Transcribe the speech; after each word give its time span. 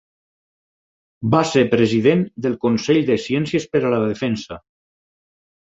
Va 1.35 1.41
ser 1.49 1.63
president 1.75 2.25
del 2.47 2.57
Consell 2.65 3.03
de 3.11 3.21
Ciències 3.27 3.71
per 3.75 3.83
a 3.83 3.93
la 3.97 4.01
Defensa. 4.07 4.63